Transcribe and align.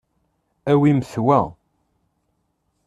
Awimt 0.71 1.13
wa. 1.25 1.39